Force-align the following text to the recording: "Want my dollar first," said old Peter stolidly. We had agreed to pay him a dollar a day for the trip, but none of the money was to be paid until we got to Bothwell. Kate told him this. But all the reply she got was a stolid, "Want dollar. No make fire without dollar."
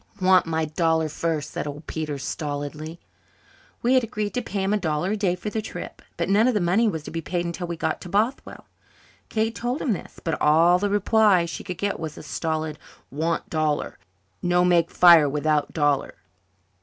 "Want 0.19 0.47
my 0.47 0.65
dollar 0.65 1.09
first," 1.09 1.51
said 1.51 1.67
old 1.67 1.85
Peter 1.85 2.17
stolidly. 2.17 2.99
We 3.83 3.93
had 3.93 4.03
agreed 4.03 4.33
to 4.33 4.41
pay 4.41 4.63
him 4.63 4.73
a 4.73 4.77
dollar 4.79 5.11
a 5.11 5.15
day 5.15 5.35
for 5.35 5.51
the 5.51 5.61
trip, 5.61 6.01
but 6.17 6.27
none 6.27 6.47
of 6.47 6.55
the 6.55 6.59
money 6.59 6.87
was 6.87 7.03
to 7.03 7.11
be 7.11 7.21
paid 7.21 7.45
until 7.45 7.67
we 7.67 7.77
got 7.77 8.01
to 8.01 8.09
Bothwell. 8.09 8.65
Kate 9.29 9.53
told 9.53 9.79
him 9.79 9.93
this. 9.93 10.19
But 10.23 10.41
all 10.41 10.79
the 10.79 10.89
reply 10.89 11.45
she 11.45 11.63
got 11.63 11.99
was 11.99 12.17
a 12.17 12.23
stolid, 12.23 12.79
"Want 13.11 13.47
dollar. 13.47 13.99
No 14.41 14.65
make 14.65 14.89
fire 14.89 15.29
without 15.29 15.71
dollar." 15.71 16.15